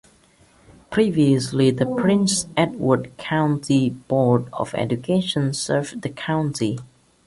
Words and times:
Previously 0.89 1.69
the 1.69 1.85
Prince 1.85 2.47
Edward 2.57 3.15
County 3.17 3.91
Board 3.91 4.47
of 4.51 4.73
Education 4.73 5.53
served 5.53 6.01
the 6.01 6.09
county. 6.09 6.79